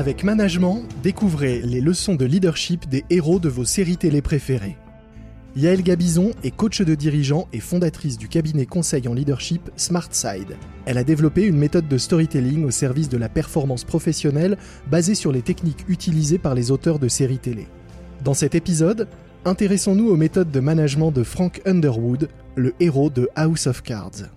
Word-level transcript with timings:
Avec 0.00 0.24
Management, 0.24 0.84
découvrez 1.02 1.60
les 1.60 1.82
leçons 1.82 2.14
de 2.14 2.24
leadership 2.24 2.88
des 2.88 3.04
héros 3.10 3.38
de 3.38 3.50
vos 3.50 3.66
séries 3.66 3.98
télé 3.98 4.22
préférées. 4.22 4.78
Yael 5.56 5.82
Gabizon 5.82 6.30
est 6.42 6.56
coach 6.56 6.80
de 6.80 6.94
dirigeants 6.94 7.48
et 7.52 7.60
fondatrice 7.60 8.16
du 8.16 8.26
cabinet 8.26 8.64
conseil 8.64 9.06
en 9.08 9.12
leadership 9.12 9.70
SmartSide. 9.76 10.56
Elle 10.86 10.96
a 10.96 11.04
développé 11.04 11.44
une 11.44 11.58
méthode 11.58 11.86
de 11.86 11.98
storytelling 11.98 12.64
au 12.64 12.70
service 12.70 13.10
de 13.10 13.18
la 13.18 13.28
performance 13.28 13.84
professionnelle 13.84 14.56
basée 14.90 15.14
sur 15.14 15.32
les 15.32 15.42
techniques 15.42 15.84
utilisées 15.86 16.38
par 16.38 16.54
les 16.54 16.70
auteurs 16.70 16.98
de 16.98 17.08
séries 17.08 17.36
télé. 17.36 17.68
Dans 18.24 18.32
cet 18.32 18.54
épisode, 18.54 19.06
intéressons-nous 19.44 20.08
aux 20.08 20.16
méthodes 20.16 20.50
de 20.50 20.60
management 20.60 21.10
de 21.10 21.24
Frank 21.24 21.60
Underwood, 21.66 22.30
le 22.56 22.72
héros 22.80 23.10
de 23.10 23.28
House 23.36 23.66
of 23.66 23.82
Cards. 23.82 24.30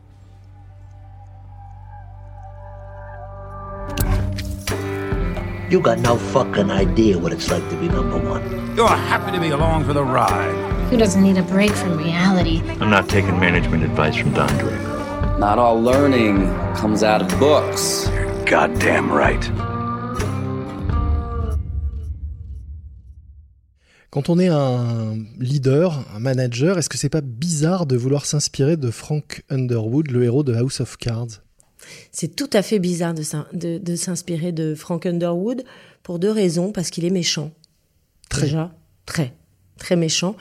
You 5.69 5.79
got 5.79 5.99
no 5.99 6.17
fucking 6.17 6.69
idea 6.69 7.17
what 7.17 7.31
it's 7.31 7.49
like 7.49 7.67
to 7.69 7.75
be 7.77 7.87
number 7.87 8.17
one. 8.17 8.43
You're 8.75 8.87
happy 8.87 9.31
to 9.31 9.39
be 9.39 9.49
along 9.49 9.85
for 9.85 9.93
the 9.93 10.03
ride. 10.03 10.53
Who 10.89 10.97
doesn't 10.97 11.23
need 11.23 11.37
a 11.37 11.43
break 11.43 11.71
from 11.71 11.97
reality? 11.97 12.61
I'm 12.81 12.89
not 12.89 13.07
taking 13.07 13.39
management 13.39 13.83
advice 13.83 14.15
from 14.17 14.33
Don 14.33 14.49
Draper. 14.57 15.37
Not 15.39 15.59
all 15.59 15.81
learning 15.81 16.53
comes 16.75 17.01
out 17.01 17.21
of 17.21 17.39
books. 17.39 18.09
Goddamn 18.45 19.09
right. 19.11 19.43
Quand 24.11 24.29
on 24.29 24.37
est 24.37 24.49
un 24.49 25.15
leader, 25.39 26.05
un 26.13 26.19
manager, 26.19 26.77
est-ce 26.77 26.89
que 26.89 26.97
c'est 26.97 27.09
pas 27.09 27.21
bizarre 27.21 27.85
de 27.85 27.95
vouloir 27.95 28.25
s'inspirer 28.25 28.77
de 28.77 28.91
Frank 28.91 29.43
Underwood, 29.49 30.11
le 30.11 30.23
héros 30.23 30.43
de 30.43 30.53
House 30.53 30.81
of 30.81 30.97
Cards? 30.97 31.42
C'est 32.11 32.35
tout 32.35 32.49
à 32.53 32.61
fait 32.61 32.79
bizarre 32.79 33.13
de, 33.13 33.23
s'in- 33.23 33.47
de- 33.53 33.77
de 33.77 33.95
s'inspirer 33.95 34.51
de 34.51 34.75
Frank 34.75 35.05
Underwood 35.05 35.63
pour 36.03 36.19
deux 36.19 36.31
raisons. 36.31 36.71
Parce 36.71 36.89
qu'il 36.89 37.05
est 37.05 37.09
méchant. 37.09 37.51
Très. 38.29 38.43
Déjà, 38.43 38.73
très, 39.05 39.33
très 39.77 39.95
méchant. 39.95 40.35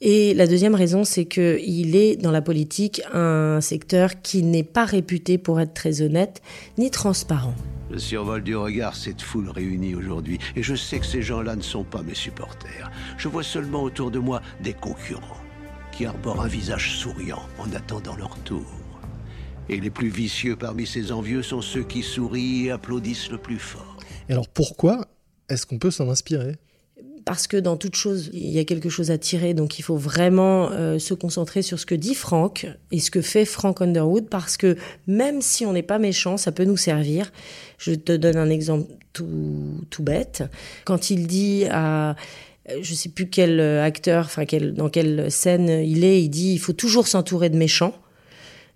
Et 0.00 0.34
la 0.34 0.46
deuxième 0.46 0.74
raison, 0.74 1.04
c'est 1.04 1.24
que 1.26 1.58
il 1.64 1.94
est 1.96 2.16
dans 2.16 2.32
la 2.32 2.42
politique 2.42 3.02
un 3.12 3.60
secteur 3.60 4.20
qui 4.22 4.42
n'est 4.42 4.62
pas 4.64 4.84
réputé 4.84 5.38
pour 5.38 5.60
être 5.60 5.74
très 5.74 6.02
honnête 6.02 6.42
ni 6.78 6.90
transparent. 6.90 7.54
Je 7.92 7.98
survole 7.98 8.42
du 8.42 8.56
regard 8.56 8.96
cette 8.96 9.22
foule 9.22 9.48
réunie 9.48 9.94
aujourd'hui, 9.94 10.38
et 10.56 10.62
je 10.64 10.74
sais 10.74 10.98
que 10.98 11.06
ces 11.06 11.22
gens-là 11.22 11.54
ne 11.54 11.62
sont 11.62 11.84
pas 11.84 12.02
mes 12.02 12.16
supporters. 12.16 12.90
Je 13.16 13.28
vois 13.28 13.44
seulement 13.44 13.84
autour 13.84 14.10
de 14.10 14.18
moi 14.18 14.42
des 14.60 14.72
concurrents, 14.72 15.36
qui 15.92 16.04
arborent 16.04 16.42
un 16.42 16.48
visage 16.48 16.96
souriant 16.98 17.42
en 17.60 17.72
attendant 17.72 18.16
leur 18.16 18.36
tour. 18.40 18.64
Et 19.68 19.80
les 19.80 19.90
plus 19.90 20.08
vicieux 20.08 20.56
parmi 20.56 20.86
ces 20.86 21.10
envieux 21.10 21.42
sont 21.42 21.60
ceux 21.60 21.82
qui 21.82 22.02
sourient 22.02 22.66
et 22.66 22.70
applaudissent 22.70 23.30
le 23.30 23.38
plus 23.38 23.58
fort. 23.58 23.96
Et 24.28 24.32
alors 24.32 24.48
pourquoi 24.48 25.06
est-ce 25.48 25.66
qu'on 25.66 25.78
peut 25.78 25.90
s'en 25.90 26.08
inspirer? 26.08 26.56
Parce 27.24 27.48
que 27.48 27.56
dans 27.56 27.76
toute 27.76 27.96
chose, 27.96 28.30
il 28.32 28.50
y 28.50 28.60
a 28.60 28.64
quelque 28.64 28.88
chose 28.88 29.10
à 29.10 29.18
tirer, 29.18 29.52
donc 29.52 29.80
il 29.80 29.82
faut 29.82 29.96
vraiment 29.96 30.70
euh, 30.70 31.00
se 31.00 31.12
concentrer 31.12 31.62
sur 31.62 31.80
ce 31.80 31.84
que 31.84 31.96
dit 31.96 32.14
Frank 32.14 32.68
et 32.92 33.00
ce 33.00 33.10
que 33.10 33.20
fait 33.20 33.44
Frank 33.44 33.82
Underwood, 33.82 34.28
parce 34.28 34.56
que 34.56 34.76
même 35.08 35.42
si 35.42 35.66
on 35.66 35.72
n'est 35.72 35.82
pas 35.82 35.98
méchant, 35.98 36.36
ça 36.36 36.52
peut 36.52 36.64
nous 36.64 36.76
servir. 36.76 37.32
Je 37.78 37.94
te 37.94 38.12
donne 38.12 38.36
un 38.36 38.48
exemple 38.48 38.92
tout, 39.12 39.84
tout 39.90 40.04
bête. 40.04 40.44
Quand 40.84 41.10
il 41.10 41.26
dit 41.26 41.64
à 41.68 42.14
je 42.80 42.94
sais 42.94 43.08
plus 43.08 43.28
quel 43.28 43.60
acteur, 43.60 44.24
enfin 44.24 44.44
quel, 44.44 44.74
dans 44.74 44.88
quelle 44.88 45.30
scène 45.30 45.68
il 45.68 46.04
est, 46.04 46.22
il 46.22 46.28
dit 46.28 46.52
il 46.52 46.58
faut 46.58 46.72
toujours 46.72 47.06
s'entourer 47.08 47.48
de 47.48 47.56
méchants. 47.56 47.94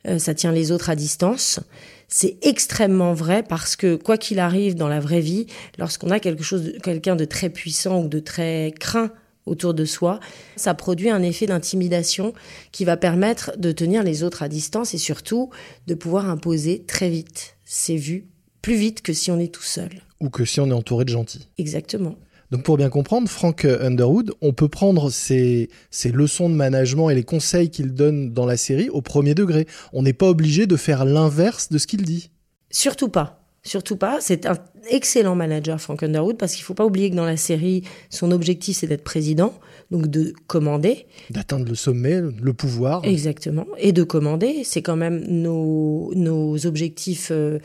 Euh, 0.07 0.19
ça 0.19 0.35
tient 0.35 0.53
les 0.53 0.73
autres 0.73 0.91
à 0.91 0.97
distance. 0.97 1.61
C'est 2.09 2.39
extrêmement 2.43 3.13
vrai 3.13 3.43
parce 3.43 3.77
que 3.77 3.97
quoi 3.97 4.19
qu'il 4.19 4.39
arrive 4.39 4.75
dans 4.75 4.89
la 4.89 5.01
vraie 5.01 5.21
vie, 5.21 5.47
lorsqu'on 5.79 6.11
a 6.11 6.19
quelque 6.19 6.43
chose, 6.43 6.73
quelqu'un 6.83 7.17
de 7.17 7.25
très 7.25 7.51
puissant 7.51 8.03
ou 8.03 8.09
de 8.09 8.19
très 8.19 8.73
craint 8.79 9.13
autour 9.47 9.75
de 9.75 9.85
soi, 9.85 10.21
ça 10.57 10.75
produit 10.75 11.11
un 11.11 11.23
effet 11.23 11.47
d'intimidation 11.47 12.35
qui 12.73 12.85
va 12.85 12.97
permettre 12.97 13.53
de 13.59 13.73
tenir 13.73 14.03
les 14.03 14.23
autres 14.23 14.43
à 14.43 14.49
distance 14.49 14.95
et 14.95 14.99
surtout 14.99 15.51
de 15.87 15.95
pouvoir 15.95 16.29
imposer 16.29 16.85
très 16.87 17.11
vite 17.11 17.57
ses 17.65 17.97
vues, 17.97 18.27
plus 18.63 18.77
vite 18.77 19.03
que 19.03 19.13
si 19.13 19.31
on 19.31 19.39
est 19.39 19.53
tout 19.53 19.63
seul. 19.63 19.91
Ou 20.21 20.31
que 20.31 20.45
si 20.45 20.61
on 20.61 20.69
est 20.69 20.75
entouré 20.75 21.05
de 21.05 21.11
gentils 21.11 21.49
Exactement. 21.59 22.17
Donc 22.51 22.65
pour 22.65 22.77
bien 22.77 22.89
comprendre, 22.91 23.29
Frank 23.29 23.65
Underwood, 23.65 24.33
on 24.41 24.53
peut 24.53 24.69
prendre 24.69 25.11
ses, 25.11 25.71
ses 25.91 26.11
leçons 26.11 26.51
de 26.51 26.55
management 26.55 27.11
et 27.11 27.15
les 27.15 27.23
conseils 27.23 27.71
qu'il 27.71 27.95
donne 27.95 28.33
dans 28.33 28.47
la 28.47 28.57
série 28.57 28.89
au 28.89 29.03
premier 29.03 29.35
degré. 29.35 29.67
On 29.93 30.03
n'est 30.03 30.13
pas 30.13 30.29
obligé 30.29 30.67
de 30.67 30.77
faire 30.77 31.05
l'inverse 31.05 31.69
de 31.69 31.79
ce 31.79 31.87
qu'il 31.87 32.03
dit. 32.03 32.31
Surtout 32.71 33.09
pas. 33.09 33.41
Surtout 33.63 33.97
pas. 33.97 34.19
C'est 34.21 34.47
un 34.47 34.57
excellent 34.89 35.35
manager, 35.35 35.79
Frank 35.81 36.03
Underwood, 36.03 36.39
parce 36.39 36.55
qu'il 36.55 36.65
faut 36.65 36.75
pas 36.75 36.87
oublier 36.87 37.11
que 37.11 37.17
dans 37.17 37.27
la 37.27 37.37
série, 37.37 37.83
son 38.09 38.31
objectif, 38.33 38.79
c'est 38.79 38.87
d'être 38.87 39.05
président, 39.05 39.53
donc 39.91 40.07
de 40.07 40.33
commander. 40.47 41.07
D'atteindre 41.29 41.67
le 41.69 41.75
sommet, 41.75 42.21
le 42.21 42.53
pouvoir. 42.55 43.05
Exactement. 43.05 43.67
Et 43.79 43.93
de 43.93 44.03
commander. 44.03 44.63
C'est 44.65 44.81
quand 44.81 44.97
même 44.97 45.23
nos, 45.29 46.11
nos 46.15 46.67
objectifs, 46.67 47.29
euh, 47.31 47.59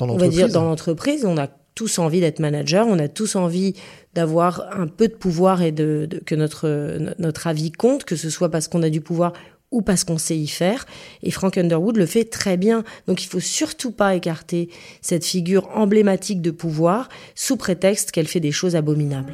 Dans 0.00 0.08
on 0.08 0.16
va 0.16 0.28
dire, 0.28 0.48
dans 0.48 0.64
l'entreprise. 0.64 1.26
On 1.26 1.36
a 1.36 1.48
tous 1.74 1.98
envie 1.98 2.20
d'être 2.20 2.38
manager, 2.38 2.86
on 2.86 2.98
a 2.98 3.08
tous 3.08 3.36
envie 3.36 3.74
d'avoir 4.14 4.68
un 4.78 4.86
peu 4.86 5.08
de 5.08 5.14
pouvoir 5.14 5.62
et 5.62 5.72
de, 5.72 6.08
que 6.26 6.34
notre, 6.34 6.98
notre 7.18 7.46
avis 7.46 7.72
compte, 7.72 8.04
que 8.04 8.16
ce 8.16 8.30
soit 8.30 8.50
parce 8.50 8.68
qu'on 8.68 8.82
a 8.82 8.90
du 8.90 9.00
pouvoir 9.00 9.32
ou 9.70 9.82
parce 9.82 10.04
qu'on 10.04 10.18
sait 10.18 10.36
y 10.36 10.46
faire. 10.46 10.86
Et 11.22 11.30
Frank 11.30 11.56
Underwood 11.58 11.96
le 11.96 12.06
fait 12.06 12.24
très 12.24 12.56
bien. 12.56 12.84
Donc 13.08 13.24
il 13.24 13.26
faut 13.26 13.40
surtout 13.40 13.90
pas 13.90 14.14
écarter 14.14 14.68
cette 15.00 15.24
figure 15.24 15.68
emblématique 15.74 16.42
de 16.42 16.50
pouvoir 16.50 17.08
sous 17.34 17.56
prétexte 17.56 18.12
qu'elle 18.12 18.28
fait 18.28 18.40
des 18.40 18.52
choses 18.52 18.76
abominables. 18.76 19.32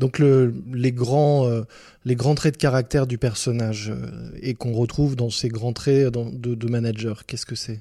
Donc 0.00 0.18
le- 0.18 0.52
les, 0.72 0.92
grands, 0.92 1.46
euh, 1.46 1.62
les 2.04 2.16
grands 2.16 2.34
traits 2.34 2.54
de 2.54 2.58
caractère 2.58 3.06
du 3.06 3.18
personnage 3.18 3.92
euh, 3.94 4.30
et 4.42 4.54
qu'on 4.54 4.72
retrouve 4.72 5.14
dans 5.14 5.30
ces 5.30 5.48
grands 5.48 5.74
traits 5.74 6.08
dans- 6.08 6.30
de, 6.32 6.66
manager, 6.68 7.26
qu'est-ce 7.26 7.46
que 7.46 7.54
c'est? 7.54 7.80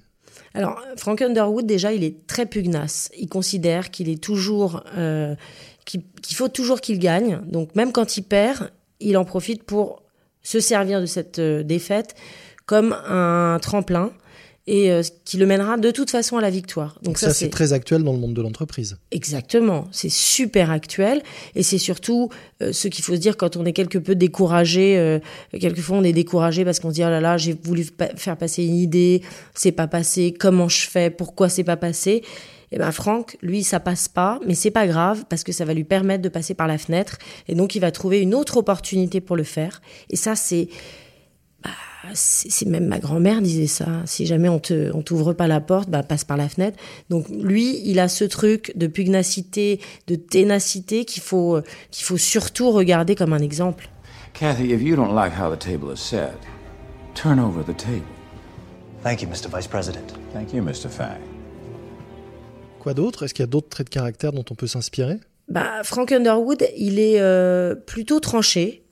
Alors, 0.53 0.81
Frank 0.97 1.21
Underwood, 1.21 1.65
déjà, 1.65 1.93
il 1.93 2.03
est 2.03 2.27
très 2.27 2.45
pugnace. 2.45 3.09
Il 3.17 3.29
considère 3.29 3.89
qu'il 3.89 4.09
est 4.09 4.21
toujours, 4.21 4.83
euh, 4.97 5.35
qu'il 5.85 6.03
faut 6.33 6.49
toujours 6.49 6.81
qu'il 6.81 6.99
gagne. 6.99 7.39
Donc, 7.47 7.75
même 7.75 7.91
quand 7.91 8.17
il 8.17 8.23
perd, 8.23 8.71
il 8.99 9.17
en 9.17 9.25
profite 9.25 9.63
pour 9.63 10.03
se 10.43 10.59
servir 10.59 11.01
de 11.01 11.05
cette 11.05 11.39
euh, 11.39 11.63
défaite 11.63 12.15
comme 12.65 12.93
un 13.07 13.57
tremplin 13.61 14.11
et 14.67 14.91
euh, 14.91 15.01
qui 15.25 15.37
le 15.37 15.45
mènera 15.45 15.77
de 15.77 15.89
toute 15.91 16.11
façon 16.11 16.37
à 16.37 16.41
la 16.41 16.49
victoire. 16.49 16.95
Donc, 16.95 17.05
Donc 17.05 17.17
ça, 17.17 17.33
c'est 17.33 17.49
très 17.49 17.73
actuel 17.73 18.03
dans 18.03 18.13
le 18.13 18.19
monde 18.19 18.33
de 18.33 18.41
l'entreprise. 18.41 18.97
Exactement, 19.11 19.87
c'est 19.91 20.09
super 20.09 20.69
actuel 20.71 21.21
et 21.55 21.63
c'est 21.63 21.77
surtout 21.79 22.29
euh, 22.61 22.71
ce 22.71 22.87
qu'il 22.87 23.03
faut 23.03 23.13
se 23.15 23.19
dire 23.19 23.35
quand 23.37 23.57
on 23.57 23.65
est 23.65 23.73
quelque 23.73 23.97
peu 23.97 24.15
découragé. 24.15 24.97
Euh, 24.97 25.19
quelquefois, 25.59 25.97
on 25.97 26.03
est 26.03 26.13
découragé 26.13 26.65
parce 26.65 26.79
qu'on 26.79 26.89
se 26.89 26.95
dit 26.95 27.03
oh 27.03 27.09
là 27.09 27.19
là, 27.21 27.37
j'ai 27.37 27.57
voulu 27.63 27.85
pa- 27.85 28.15
faire 28.15 28.37
passer 28.37 28.63
une 28.63 28.75
idée, 28.75 29.21
c'est 29.55 29.71
pas 29.71 29.87
passé. 29.87 30.33
Comment 30.37 30.69
je 30.69 30.87
fais 30.87 31.09
Pourquoi 31.09 31.49
c'est 31.49 31.63
pas 31.63 31.77
passé? 31.77 32.23
Et 32.71 32.77
ben 32.77 32.91
Franck, 32.91 33.35
lui, 33.41 33.63
ça 33.63 33.79
passe 33.79 34.07
pas, 34.07 34.39
mais 34.45 34.53
c'est 34.53 34.69
pas 34.69 34.85
grave 34.85 35.23
parce 35.27 35.43
que 35.43 35.51
ça 35.51 35.65
va 35.65 35.73
lui 35.73 35.83
permettre 35.85 36.21
de 36.21 36.29
passer 36.29 36.53
par 36.53 36.67
la 36.67 36.77
fenêtre 36.77 37.17
et 37.47 37.55
donc 37.55 37.73
il 37.73 37.79
va 37.79 37.89
trouver 37.91 38.19
une 38.21 38.35
autre 38.35 38.57
opportunité 38.57 39.21
pour 39.21 39.35
le 39.35 39.43
faire. 39.43 39.81
Et 40.11 40.15
ça, 40.15 40.35
c'est 40.35 40.67
bah, 41.63 41.69
c'est 42.13 42.65
même 42.65 42.87
ma 42.87 42.99
grand-mère 42.99 43.41
disait 43.41 43.67
ça. 43.67 43.87
Si 44.05 44.25
jamais 44.25 44.49
on 44.49 44.59
te, 44.59 44.91
on 44.93 45.01
t'ouvre 45.01 45.33
pas 45.33 45.47
la 45.47 45.59
porte, 45.59 45.89
bah 45.89 46.03
passe 46.03 46.23
par 46.23 46.37
la 46.37 46.49
fenêtre. 46.49 46.77
Donc 47.09 47.27
lui, 47.29 47.81
il 47.85 47.99
a 47.99 48.07
ce 48.07 48.23
truc 48.23 48.71
de 48.75 48.87
pugnacité, 48.87 49.79
de 50.07 50.15
ténacité 50.15 51.05
qu'il 51.05 51.21
faut, 51.21 51.59
qu'il 51.91 52.05
faut 52.05 52.17
surtout 52.17 52.71
regarder 52.71 53.15
comme 53.15 53.33
un 53.33 53.39
exemple. 53.39 53.89
Kathy, 54.33 54.71
if 54.71 54.81
you 54.81 54.95
don't 54.95 55.13
like 55.13 55.33
how 55.33 55.53
the 55.53 55.59
table 55.59 55.91
is 55.91 55.99
set, 55.99 56.37
turn 57.13 57.39
over 57.39 57.63
the 57.63 57.75
table. 57.75 58.05
Thank 59.03 59.21
you, 59.21 59.27
Mr. 59.27 59.49
Vice 59.49 59.67
President. 59.67 60.13
Thank 60.33 60.53
you, 60.53 60.61
Mr. 60.61 60.89
Fang. 60.89 61.19
Quoi 62.79 62.93
d'autre? 62.93 63.23
Est-ce 63.23 63.33
qu'il 63.33 63.43
y 63.43 63.47
a 63.47 63.47
d'autres 63.47 63.69
traits 63.69 63.87
de 63.87 63.93
caractère 63.93 64.31
dont 64.31 64.45
on 64.49 64.55
peut 64.55 64.67
s'inspirer? 64.67 65.19
Bah, 65.49 65.83
Frank 65.83 66.11
Underwood, 66.11 66.65
il 66.77 66.99
est 66.99 67.19
euh, 67.19 67.75
plutôt 67.75 68.19
tranché. 68.19 68.83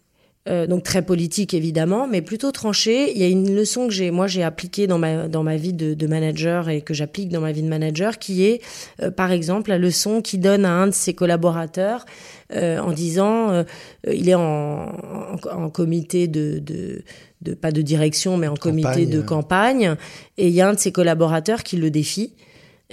Euh, 0.47 0.65
donc 0.65 0.83
très 0.83 1.01
politique 1.01 1.53
évidemment, 1.53 2.07
mais 2.07 2.21
plutôt 2.21 2.51
tranché. 2.51 3.11
Il 3.13 3.17
y 3.17 3.23
a 3.23 3.27
une 3.27 3.53
leçon 3.53 3.88
que 3.88 3.94
j'ai, 3.94 4.11
moi 4.11 4.27
j'ai 4.27 4.44
appliquée 4.44 4.88
dans 4.88 4.97
ma 4.97 5.27
dans 5.27 5.44
ma 5.44 5.57
vie 5.57 5.73
de, 5.73 5.94
de 5.94 6.07
manager 6.07 6.69
et 6.69 6.81
que 6.81 6.94
j'applique 6.94 7.29
dans 7.29 7.41
ma 7.41 7.51
vie 7.51 7.63
de 7.63 7.67
manager, 7.67 8.17
qui 8.17 8.45
est 8.45 8.61
euh, 9.01 9.11
par 9.11 9.31
exemple 9.31 9.69
la 9.69 9.77
leçon 9.77 10.21
qu'il 10.21 10.39
donne 10.39 10.63
à 10.63 10.71
un 10.71 10.88
de 10.88 10.94
ses 10.94 11.13
collaborateurs 11.13 12.05
euh, 12.53 12.79
en 12.79 12.94
disant, 12.94 13.65
il 14.09 14.29
est 14.29 14.35
en, 14.35 14.41
en, 14.41 15.38
en 15.51 15.69
comité 15.69 16.27
de, 16.27 16.59
de 16.59 17.03
de 17.41 17.53
pas 17.53 17.71
de 17.71 17.81
direction 17.81 18.38
mais 18.38 18.47
en 18.47 18.55
comité 18.55 19.05
de 19.05 19.21
campagne, 19.21 19.95
et 20.38 20.47
il 20.47 20.53
y 20.53 20.61
a 20.61 20.69
un 20.69 20.73
de 20.73 20.79
ses 20.79 20.91
collaborateurs 20.91 21.63
qui 21.63 21.77
le 21.77 21.91
défie 21.91 22.33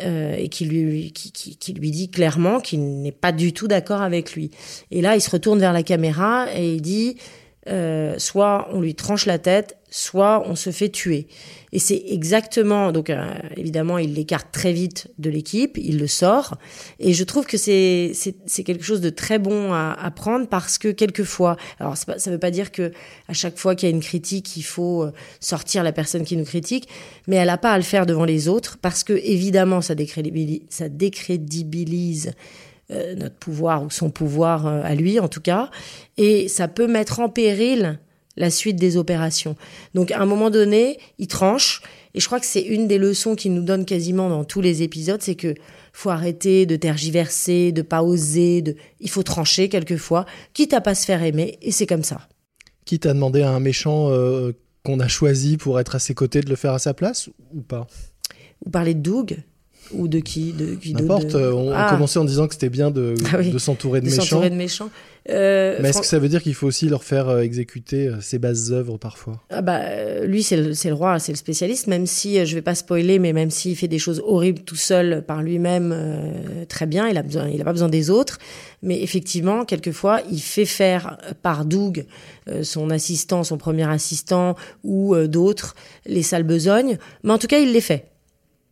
euh, 0.00 0.34
et 0.36 0.48
qui 0.48 0.64
lui, 0.64 1.12
qui, 1.12 1.30
qui, 1.30 1.56
qui 1.56 1.72
lui 1.72 1.90
dit 1.90 2.10
clairement 2.10 2.58
qu'il 2.58 3.00
n'est 3.00 3.12
pas 3.12 3.30
du 3.30 3.52
tout 3.52 3.68
d'accord 3.68 4.02
avec 4.02 4.34
lui. 4.34 4.50
Et 4.90 5.00
là, 5.00 5.14
il 5.14 5.20
se 5.20 5.30
retourne 5.30 5.60
vers 5.60 5.72
la 5.72 5.84
caméra 5.84 6.46
et 6.52 6.74
il 6.74 6.82
dit 6.82 7.16
euh, 7.68 8.14
soit 8.18 8.68
on 8.72 8.80
lui 8.80 8.94
tranche 8.94 9.26
la 9.26 9.38
tête, 9.38 9.76
soit 9.90 10.44
on 10.46 10.54
se 10.54 10.70
fait 10.70 10.90
tuer. 10.90 11.26
Et 11.72 11.78
c'est 11.78 12.02
exactement, 12.08 12.92
donc 12.92 13.10
euh, 13.10 13.26
évidemment, 13.56 13.98
il 13.98 14.14
l'écarte 14.14 14.48
très 14.52 14.72
vite 14.72 15.08
de 15.18 15.30
l'équipe, 15.30 15.78
il 15.78 15.98
le 15.98 16.06
sort. 16.06 16.56
Et 17.00 17.14
je 17.14 17.24
trouve 17.24 17.46
que 17.46 17.56
c'est 17.56 18.12
quelque 18.64 18.84
chose 18.84 19.00
de 19.00 19.10
très 19.10 19.38
bon 19.38 19.72
à, 19.72 19.92
à 19.92 20.10
prendre 20.10 20.46
parce 20.46 20.78
que 20.78 20.88
quelquefois, 20.88 21.56
alors 21.80 21.96
ça 21.96 22.30
veut 22.30 22.38
pas 22.38 22.50
dire 22.50 22.70
que 22.70 22.92
à 23.28 23.32
chaque 23.32 23.56
fois 23.56 23.74
qu'il 23.74 23.88
y 23.88 23.92
a 23.92 23.94
une 23.94 24.02
critique, 24.02 24.56
il 24.56 24.62
faut 24.62 25.04
euh, 25.04 25.12
sortir 25.40 25.82
la 25.82 25.92
personne 25.92 26.24
qui 26.24 26.36
nous 26.36 26.44
critique, 26.44 26.88
mais 27.26 27.36
elle 27.36 27.50
a 27.50 27.58
pas 27.58 27.72
à 27.72 27.76
le 27.76 27.84
faire 27.84 28.04
devant 28.04 28.24
les 28.24 28.48
autres 28.48 28.78
parce 28.80 29.04
que 29.04 29.14
évidemment, 29.14 29.80
ça 29.80 29.94
décrédibilise 29.94 32.32
euh, 32.90 33.14
notre 33.14 33.36
pouvoir 33.36 33.82
ou 33.82 33.90
son 33.90 34.10
pouvoir 34.10 34.66
euh, 34.66 34.82
à 34.84 34.94
lui 34.94 35.18
en 35.18 35.28
tout 35.28 35.40
cas, 35.40 35.70
et 36.16 36.48
ça 36.48 36.68
peut 36.68 36.86
mettre 36.86 37.20
en 37.20 37.28
péril 37.28 37.98
la 38.36 38.50
suite 38.50 38.76
des 38.76 38.96
opérations. 38.96 39.56
Donc 39.94 40.10
à 40.10 40.20
un 40.20 40.26
moment 40.26 40.50
donné, 40.50 40.98
il 41.18 41.28
tranche, 41.28 41.82
et 42.14 42.20
je 42.20 42.26
crois 42.26 42.40
que 42.40 42.46
c'est 42.46 42.62
une 42.62 42.88
des 42.88 42.98
leçons 42.98 43.36
qu'il 43.36 43.54
nous 43.54 43.62
donne 43.62 43.84
quasiment 43.84 44.28
dans 44.28 44.44
tous 44.44 44.60
les 44.60 44.82
épisodes, 44.82 45.22
c'est 45.22 45.34
que 45.36 45.54
faut 45.92 46.10
arrêter 46.10 46.66
de 46.66 46.74
tergiverser, 46.76 47.70
de 47.70 47.82
pas 47.82 48.02
oser, 48.02 48.60
de... 48.62 48.76
il 49.00 49.08
faut 49.08 49.22
trancher 49.22 49.68
quelquefois, 49.68 50.26
quitte 50.52 50.74
à 50.74 50.80
pas 50.80 50.94
se 50.94 51.06
faire 51.06 51.22
aimer, 51.22 51.58
et 51.62 51.70
c'est 51.70 51.86
comme 51.86 52.02
ça. 52.02 52.28
Quitte 52.84 53.06
à 53.06 53.14
demander 53.14 53.42
à 53.42 53.50
un 53.50 53.60
méchant 53.60 54.10
euh, 54.10 54.52
qu'on 54.82 55.00
a 55.00 55.08
choisi 55.08 55.56
pour 55.56 55.80
être 55.80 55.94
à 55.94 55.98
ses 55.98 56.14
côtés 56.14 56.40
de 56.40 56.50
le 56.50 56.56
faire 56.56 56.72
à 56.72 56.78
sa 56.78 56.92
place 56.92 57.30
ou 57.54 57.62
pas? 57.62 57.86
Vous 58.64 58.70
parlez 58.70 58.94
de 58.94 59.00
Doug 59.00 59.38
ou 59.92 60.08
de 60.08 60.18
qui 60.20 60.52
de 60.52 60.74
qui 60.74 60.92
N'importe. 60.94 61.28
de- 61.28 61.52
On, 61.52 61.70
Ah. 61.74 61.88
commençait 61.90 62.18
en 62.18 62.24
disant 62.24 62.46
que 62.48 62.54
c'était 62.54 62.68
bien 62.70 62.90
de, 62.90 63.14
Ah 63.32 63.36
oui. 63.38 63.50
de 63.50 63.58
s'entourer 63.58 64.00
de, 64.00 64.06
de 64.06 64.10
méchants. 64.10 64.22
s'entourer 64.24 64.50
de 64.50 64.54
méchants. 64.56 64.90
Euh, 65.30 65.76
Mais 65.80 65.84
est-ce 65.88 65.92
Fran- 65.94 66.00
que 66.02 66.06
ça 66.06 66.18
veut 66.18 66.28
dire 66.28 66.42
qu'il 66.42 66.52
faut 66.54 66.66
aussi 66.66 66.86
leur 66.86 67.02
faire 67.02 67.30
euh, 67.30 67.40
exécuter 67.40 68.08
euh, 68.08 68.20
ses 68.20 68.38
bases 68.38 68.72
œuvres 68.72 68.98
parfois? 68.98 69.40
Ah 69.48 69.62
bah, 69.62 69.80
lui, 70.26 70.42
c'est 70.42 70.56
le, 70.58 70.92
roi, 70.92 71.18
c'est 71.18 71.32
le 71.32 71.38
spécialiste, 71.38 71.86
même 71.86 72.04
si, 72.06 72.44
je 72.44 72.54
vais 72.54 72.60
pas 72.60 72.74
spoiler, 72.74 73.18
mais 73.18 73.32
même 73.32 73.50
s'il 73.50 73.74
fait 73.74 73.88
des 73.88 73.98
choses 73.98 74.22
horribles 74.26 74.60
tout 74.64 74.76
seul 74.76 75.24
par 75.26 75.42
lui-même, 75.42 75.92
euh, 75.96 76.64
très 76.68 76.84
bien, 76.84 77.08
il 77.08 77.16
a 77.16 77.22
besoin, 77.22 77.48
il 77.48 77.58
a 77.60 77.64
pas 77.64 77.72
besoin 77.72 77.88
des 77.88 78.10
autres. 78.10 78.38
Mais 78.82 79.02
effectivement, 79.02 79.64
quelquefois, 79.64 80.20
il 80.30 80.40
fait 80.42 80.66
faire 80.66 81.16
par 81.42 81.64
Doug, 81.64 82.04
euh, 82.50 82.62
son 82.62 82.90
assistant, 82.90 83.44
son 83.44 83.56
premier 83.56 83.88
assistant, 83.88 84.56
ou 84.82 85.16
d'autres, 85.26 85.74
les 86.04 86.22
sales 86.22 86.42
besognes. 86.42 86.98
Mais 87.22 87.32
en 87.32 87.38
tout 87.38 87.46
cas, 87.46 87.60
il 87.60 87.72
les 87.72 87.80
fait. 87.80 88.08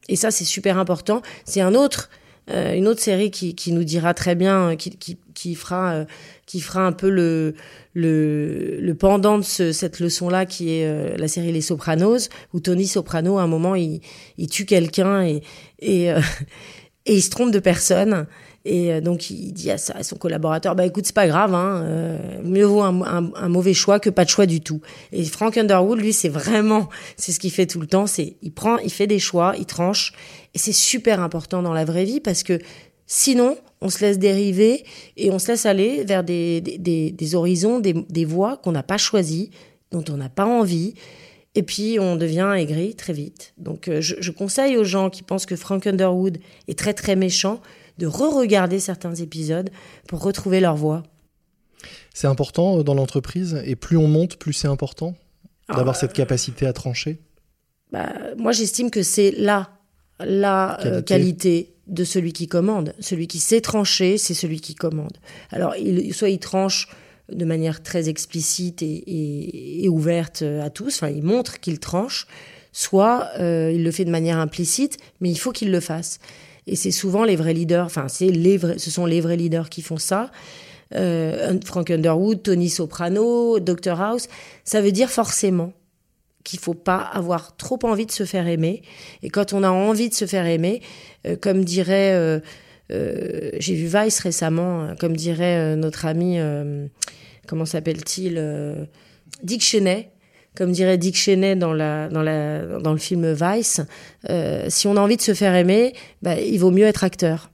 Et 0.09 0.17
ça, 0.17 0.31
c'est 0.31 0.45
super 0.45 0.79
important. 0.79 1.23
C'est 1.45 1.61
un 1.61 1.75
autre, 1.75 2.11
euh, 2.51 2.75
une 2.75 2.89
autre 2.89 3.01
série 3.01 3.31
qui, 3.31 3.55
qui 3.55 3.73
nous 3.73 3.85
dira 3.85 4.15
très 4.15 4.35
bien, 4.35 4.71
euh, 4.71 4.75
qui, 4.77 4.91
qui, 4.91 5.17
qui 5.35 5.55
fera, 5.55 5.93
euh, 5.93 6.05
qui 6.47 6.61
fera 6.61 6.85
un 6.87 6.93
peu 6.93 7.09
le, 7.09 7.55
le, 7.95 8.79
le 8.81 8.95
pendant 8.95 9.39
de 9.39 9.45
ce- 9.45 9.73
cette 9.73 10.01
leçon-là, 10.01 10.45
qui 10.47 10.71
est 10.71 10.87
euh, 10.87 11.17
la 11.17 11.29
série 11.29 11.53
Les 11.53 11.61
Sopranos, 11.61 12.29
où 12.53 12.61
Tony 12.61 12.87
Soprano, 12.87 13.39
à 13.39 13.43
un 13.43 13.47
moment, 13.47 13.75
il, 13.75 14.01
il 14.39 14.49
tue 14.49 14.67
quelqu'un 14.67 15.23
et, 15.25 15.43
et, 15.79 16.11
euh, 16.11 16.21
et 17.07 17.15
il 17.15 17.23
se 17.23 17.31
trompe 17.31 17.51
de 17.53 17.59
personne. 17.59 18.27
Et 18.65 18.93
euh, 18.93 19.01
donc 19.01 19.29
il 19.31 19.53
dit 19.53 19.73
à, 19.73 19.77
son 19.79 20.17
collaborateur, 20.17 20.77
bah 20.77 20.87
écoute, 20.87 21.05
c'est 21.05 21.15
pas 21.15 21.27
grave, 21.27 21.53
hein, 21.53 21.83
euh, 21.83 22.19
mieux 22.45 22.65
vaut 22.65 22.83
un 22.83 23.49
mauvais 23.49 23.75
choix 23.75 23.99
que 23.99 24.09
pas 24.09 24.25
de 24.25 24.31
choix 24.31 24.47
du 24.47 24.61
tout. 24.61 24.81
Et 25.11 25.25
Frank 25.25 25.57
Underwood, 25.57 25.99
lui, 25.99 26.13
c'est 26.13 26.29
vraiment, 26.29 26.89
c'est 27.17 27.33
ce 27.33 27.41
qu'il 27.41 27.51
fait 27.51 27.67
tout 27.67 27.81
le 27.81 27.89
temps, 27.89 28.07
c'est 28.07 28.37
il 28.41 28.53
prend, 28.53 28.79
il 28.79 28.91
fait 28.93 29.09
des 29.09 29.19
choix, 29.19 29.55
il 29.59 29.67
tranche, 29.67 30.13
et 30.55 30.59
c'est 30.59 30.73
super 30.73 31.21
important 31.21 31.61
dans 31.61 31.73
la 31.73 31.85
vraie 31.85 32.05
vie 32.05 32.21
parce 32.21 32.45
que 32.45 32.61
sinon, 33.07 33.57
on 33.81 33.89
se 33.89 34.01
laisse 34.01 34.21
dériver 34.21 34.85
et 35.17 35.33
on 35.33 35.41
se 35.41 35.49
laisse 35.49 35.67
aller 35.67 36.05
vers 36.05 36.23
des, 36.23 36.61
des, 36.61 36.79
des- 36.79 37.11
des 37.11 37.35
horizons, 37.35 37.81
des, 37.81 37.95
des 37.95 38.25
voies 38.25 38.59
qu'on 38.59 38.71
n'a 38.71 38.85
pas 38.85 38.97
choisies, 38.97 39.51
dont 39.91 40.05
on 40.09 40.17
n'a 40.17 40.29
pas 40.29 40.47
envie. 40.47 40.95
Et 41.55 41.63
puis 41.63 41.99
on 42.01 42.17
devient 42.17 42.53
aigri 42.57 42.95
très 42.95 43.13
vite. 43.13 43.53
Donc 43.59 43.89
euh, 43.89 44.01
je, 44.01 44.15
je 44.19 44.31
conseille 44.31 44.77
aux 44.77 44.85
gens 44.85 45.11
qui 45.11 45.23
pensent 45.23 45.47
que 45.47 45.57
Frank 45.57 45.87
Underwood 45.87 46.39
est 46.69 46.79
très 46.79 46.95
très 46.95 47.17
méchant 47.17 47.61
de 47.99 48.07
re-regarder 48.07 48.81
certains 48.81 49.15
épisodes 49.15 49.71
pour 50.09 50.23
retrouver 50.23 50.61
leur 50.61 50.77
voix. 50.77 51.03
C'est 52.15 52.27
important 52.27 52.79
euh, 52.79 52.83
dans 52.83 52.95
l'entreprise 52.95 53.61
et 53.65 53.77
plus 53.77 53.97
on 53.97 54.09
monte, 54.09 54.37
plus 54.37 54.53
c'est 54.53 54.69
important 54.69 55.15
d'avoir 55.69 55.95
Ah, 55.97 55.99
cette 55.99 56.13
capacité 56.13 56.67
à 56.67 56.73
trancher? 56.73 57.21
Bah, 57.91 58.13
moi, 58.37 58.53
j'estime 58.53 58.91
que 58.91 59.03
c'est 59.03 59.31
là 59.33 59.71
la 60.21 60.79
euh, 60.81 61.03
Qualité. 61.03 61.05
qualité 61.05 61.75
de 61.87 62.05
celui 62.05 62.33
qui 62.33 62.47
commande. 62.47 62.95
Celui 63.01 63.27
qui 63.27 63.39
sait 63.39 63.61
trancher, 63.61 64.19
c'est 64.19 64.35
celui 64.35 64.61
qui 64.61 64.75
commande. 64.75 65.17
Alors, 65.51 65.75
il, 65.77 66.15
soit 66.15 66.31
il 66.31 66.39
tranche 66.39 66.89
de 67.35 67.45
manière 67.45 67.83
très 67.83 68.09
explicite 68.09 68.83
et, 68.83 69.87
ouverte 69.89 70.43
à 70.43 70.71
tous, 70.71 70.97
enfin, 70.97 71.09
il 71.09 71.23
montre 71.23 71.61
qu'il 71.61 71.79
tranche, 71.79 72.27
soit 72.73 73.29
euh, 73.39 73.71
il 73.73 73.85
le 73.85 73.91
fait 73.91 74.05
de 74.05 74.11
manière 74.11 74.39
implicite, 74.39 74.99
mais 75.21 75.31
il 75.31 75.39
faut 75.39 75.53
qu'il 75.53 75.71
le 75.71 75.81
fasse. 75.81 76.19
Et 76.67 76.77
c'est 76.77 76.91
souvent 76.91 77.25
les 77.25 77.37
vrais 77.37 77.55
leaders, 77.55 77.85
enfin, 77.85 78.09
c'est 78.09 78.29
les 78.29 78.57
vrais, 78.57 78.79
ce 78.79 78.91
sont 78.91 79.07
les 79.07 79.21
vrais 79.21 79.37
leaders 79.37 79.69
qui 79.69 79.83
font 79.83 79.99
ça. 79.99 80.31
Euh, 80.95 81.59
Frank 81.65 81.91
Underwood, 81.91 82.43
Tony 82.43 82.69
Soprano, 82.69 83.59
Dr 83.61 84.01
House, 84.01 84.29
ça 84.65 84.81
veut 84.81 84.93
dire 84.93 85.11
forcément 85.11 85.73
qu'il 86.45 86.59
faut 86.59 86.75
pas 86.75 86.99
avoir 86.99 87.57
trop 87.57 87.79
envie 87.85 88.07
de 88.07 88.13
se 88.13 88.25
faire 88.25 88.47
aimer. 88.47 88.83
Et 89.23 89.31
quand 89.31 89.53
on 89.53 89.63
a 89.63 89.71
envie 89.71 90.09
de 90.09 90.15
se 90.15 90.27
faire 90.27 90.47
aimer, 90.47 90.83
euh, 91.27 91.37
comme 91.41 91.65
dirait, 91.65 92.41
j'ai 93.59 93.75
vu 93.75 93.87
Vice 93.87 94.19
récemment, 94.21 94.83
euh, 94.83 94.95
comme 94.99 95.17
dirait 95.17 95.59
euh, 95.59 95.77
notre 95.77 96.07
ami, 96.07 96.39
euh, 96.39 96.87
comment 97.47 97.65
s'appelle-t-il, 97.65 98.35
euh, 98.39 98.85
Dick 99.43 99.63
Cheney. 99.63 100.11
Comme 100.55 100.73
dirait 100.73 100.99
Dick 100.99 101.17
Cheney 101.17 101.57
dans, 101.57 101.73
le 101.73 102.97
film 102.99 103.33
Vice, 103.33 103.81
euh, 104.29 104.67
si 104.69 104.87
on 104.87 104.99
a 104.99 105.01
envie 105.01 105.17
de 105.17 105.23
se 105.23 105.33
faire 105.33 105.55
aimer, 105.55 105.95
bah, 106.21 106.39
il 106.39 106.59
vaut 106.59 106.71
mieux 106.71 106.85
être 106.85 107.05
acteur. 107.05 107.51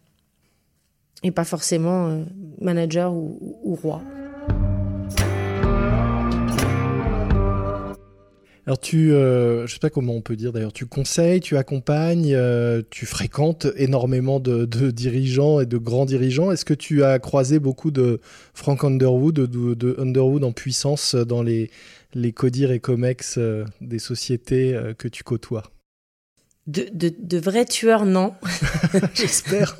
Et 1.23 1.31
pas 1.31 1.45
forcément 1.45 2.09
euh, 2.09 2.25
manager 2.61 3.15
ou 3.15 3.79
roi. 3.81 4.03
Alors 8.69 8.79
tu, 8.79 9.15
euh, 9.15 9.67
je 9.67 9.73
sais 9.73 9.79
pas 9.79 9.89
comment 9.89 10.13
on 10.13 10.21
peut 10.21 10.37
dire 10.37 10.53
d'ailleurs, 10.53 10.75
tu 10.75 10.85
conseilles, 10.85 11.41
tu 11.41 11.57
accompagnes, 11.57 12.35
euh, 12.35 12.83
tu 12.91 13.07
fréquentes 13.07 13.67
énormément 13.77 14.41
de, 14.41 14.67
de 14.67 14.91
dirigeants 14.91 15.61
et 15.61 15.65
de 15.65 15.79
grands 15.79 16.05
dirigeants. 16.05 16.53
Est-ce 16.53 16.67
que 16.67 16.75
tu 16.75 17.03
as 17.03 17.19
croisé 17.19 17.61
beaucoup 17.61 17.91
de 17.91 18.21
Frank 18.53 18.85
Underwood, 18.85 19.37
de, 19.37 19.73
de 19.73 19.97
Underwood 19.99 20.45
en 20.45 20.53
puissance 20.53 21.15
dans 21.15 21.43
les, 21.43 21.71
les 22.13 22.33
CODIR 22.33 22.73
et 22.73 22.79
COMEX 22.79 23.37
euh, 23.39 23.65
des 23.81 23.99
sociétés 23.99 24.79
que 24.99 25.09
tu 25.09 25.25
côtoies? 25.25 25.63
De, 26.67 26.89
de, 26.93 27.11
de 27.19 27.39
vrais 27.39 27.65
tueurs, 27.65 28.05
non. 28.05 28.35
J'espère. 29.15 29.79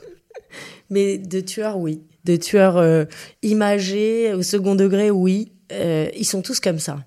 Mais 0.89 1.19
de 1.19 1.41
tueurs, 1.41 1.77
oui. 1.77 2.01
De 2.25 2.37
tueurs 2.37 2.79
euh, 2.79 3.05
imagés 3.43 4.33
au 4.33 4.43
second 4.43 4.75
degré, 4.75 5.11
oui. 5.11 5.53
Euh, 5.73 6.09
ils 6.17 6.25
sont 6.25 6.41
tous 6.41 6.61
comme 6.61 6.79
ça, 6.79 7.05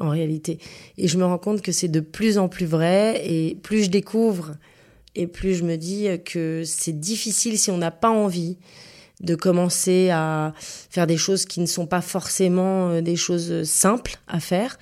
en 0.00 0.08
réalité. 0.08 0.58
Et 0.98 1.08
je 1.08 1.18
me 1.18 1.24
rends 1.24 1.38
compte 1.38 1.62
que 1.62 1.72
c'est 1.72 1.88
de 1.88 2.00
plus 2.00 2.38
en 2.38 2.48
plus 2.48 2.66
vrai. 2.66 3.22
Et 3.24 3.56
plus 3.62 3.84
je 3.84 3.90
découvre, 3.90 4.56
et 5.14 5.26
plus 5.26 5.54
je 5.54 5.64
me 5.64 5.76
dis 5.76 6.08
que 6.24 6.62
c'est 6.64 6.98
difficile 6.98 7.58
si 7.58 7.70
on 7.70 7.78
n'a 7.78 7.90
pas 7.90 8.10
envie 8.10 8.56
de 9.20 9.34
commencer 9.34 10.10
à 10.10 10.52
faire 10.56 11.06
des 11.06 11.16
choses 11.16 11.44
qui 11.46 11.60
ne 11.60 11.66
sont 11.66 11.86
pas 11.86 12.00
forcément 12.00 12.88
euh, 12.88 13.00
des 13.00 13.16
choses 13.16 13.62
simples 13.62 14.18
à 14.26 14.40
faire. 14.40 14.78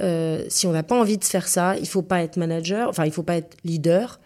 Euh, 0.00 0.44
si 0.48 0.66
on 0.66 0.72
n'a 0.72 0.82
pas 0.82 0.98
envie 0.98 1.18
de 1.18 1.24
faire 1.24 1.48
ça, 1.48 1.76
il 1.78 1.86
faut 1.86 2.02
pas 2.02 2.22
être 2.22 2.36
manager, 2.36 2.88
enfin 2.88 3.04
il 3.04 3.12
faut 3.12 3.22
pas 3.22 3.36
être 3.36 3.56
leader. 3.64 4.20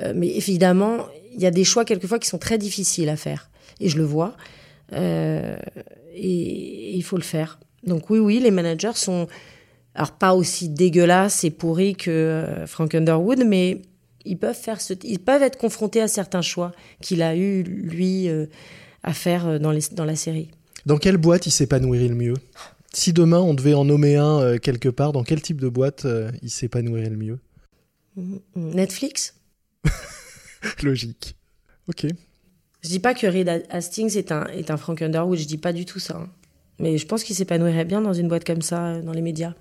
Euh, 0.00 0.12
mais 0.14 0.28
évidemment, 0.28 1.06
il 1.34 1.40
y 1.40 1.46
a 1.46 1.50
des 1.50 1.64
choix 1.64 1.84
quelquefois 1.84 2.18
qui 2.18 2.28
sont 2.28 2.38
très 2.38 2.58
difficiles 2.58 3.08
à 3.08 3.16
faire. 3.16 3.50
Et 3.80 3.88
je 3.88 3.98
le 3.98 4.04
vois. 4.04 4.34
Et 4.92 5.56
il 6.94 7.02
faut 7.02 7.16
le 7.16 7.22
faire. 7.22 7.58
Donc 7.86 8.08
oui, 8.08 8.18
oui, 8.18 8.40
les 8.40 8.50
managers 8.50 8.94
sont 8.94 9.26
alors 9.96 10.12
pas 10.12 10.34
aussi 10.34 10.68
dégueulasses 10.68 11.42
et 11.44 11.50
pourris 11.50 11.96
que 11.96 12.10
euh, 12.10 12.66
Frank 12.66 12.94
Underwood, 12.94 13.44
mais 13.46 13.82
ils 14.24 14.38
peuvent 14.38 14.54
faire 14.56 14.80
ce, 14.80 14.92
ils 15.02 15.18
peuvent 15.18 15.42
être 15.42 15.56
confrontés 15.56 16.00
à 16.00 16.08
certains 16.08 16.42
choix 16.42 16.72
qu'il 17.00 17.22
a 17.22 17.34
eu 17.34 17.62
lui 17.62 18.28
euh, 18.28 18.46
à 19.02 19.12
faire 19.12 19.46
euh, 19.46 19.58
dans, 19.58 19.72
les, 19.72 19.80
dans 19.92 20.04
la 20.04 20.16
série. 20.16 20.50
Dans 20.84 20.98
quelle 20.98 21.16
boîte 21.16 21.46
il 21.46 21.50
s'épanouirait 21.50 22.08
le 22.08 22.14
mieux? 22.14 22.34
Si 22.92 23.12
demain 23.12 23.40
on 23.40 23.54
devait 23.54 23.74
en 23.74 23.84
nommer 23.84 24.16
un 24.16 24.40
euh, 24.40 24.58
quelque 24.58 24.88
part, 24.88 25.12
dans 25.12 25.24
quel 25.24 25.40
type 25.42 25.60
de 25.60 25.68
boîte 25.68 26.04
euh, 26.04 26.30
il 26.42 26.50
s'épanouirait 26.50 27.10
le 27.10 27.16
mieux? 27.16 27.38
Netflix? 28.54 29.34
Logique. 30.82 31.36
Ok. 31.88 32.06
Je 32.82 32.88
dis 32.88 32.98
pas 32.98 33.14
que 33.14 33.26
Reed 33.26 33.66
Hastings 33.70 34.16
est 34.16 34.32
un, 34.32 34.46
est 34.46 34.70
un 34.70 34.76
Frank 34.76 35.02
Underwood, 35.02 35.38
je 35.38 35.44
dis 35.46 35.58
pas 35.58 35.72
du 35.72 35.84
tout 35.84 35.98
ça. 35.98 36.16
hein. 36.16 36.28
Mais 36.78 36.98
je 36.98 37.06
pense 37.06 37.24
qu'il 37.24 37.34
s'épanouirait 37.34 37.84
bien 37.84 38.00
dans 38.02 38.12
une 38.12 38.28
boîte 38.28 38.44
comme 38.44 38.62
ça, 38.62 39.00
dans 39.00 39.12
les 39.12 39.22
médias. 39.22 39.54